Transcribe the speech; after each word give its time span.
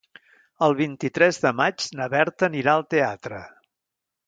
El 0.67 0.71
vint-i-tres 0.79 1.39
de 1.43 1.51
maig 1.59 1.87
na 2.01 2.09
Berta 2.15 2.51
anirà 2.51 2.75
al 2.75 2.87
teatre. 2.95 3.45